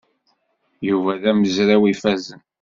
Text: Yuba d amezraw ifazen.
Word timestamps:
Yuba 0.89 1.11
d 1.21 1.23
amezraw 1.31 1.83
ifazen. 1.93 2.41